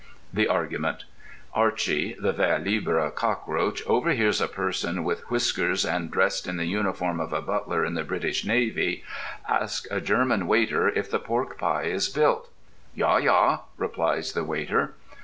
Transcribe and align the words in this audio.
The 0.33 0.47
Argument: 0.47 1.03
Archy, 1.53 2.15
the 2.19 2.31
vers 2.33 2.65
libre 2.65 3.11
cockroach, 3.11 3.83
overhears 3.85 4.41
a 4.41 4.47
person 4.47 5.03
with 5.03 5.29
whiskers 5.29 5.85
and 5.85 6.09
dressed 6.09 6.47
in 6.47 6.57
the 6.57 6.65
uniform 6.65 7.19
of 7.19 7.31
a 7.31 7.39
butler 7.43 7.85
in 7.85 7.93
the 7.93 8.03
British 8.03 8.43
Navy, 8.43 9.03
ask 9.47 9.85
a 9.91 10.01
German 10.01 10.47
waiter 10.47 10.87
if 10.89 11.11
the 11.11 11.19
pork 11.19 11.59
pie 11.59 11.83
is 11.83 12.09
built. 12.09 12.49
Ja, 12.95 13.17
Ja, 13.17 13.59
replies 13.77 14.33
the 14.33 14.43
waiter. 14.43 14.95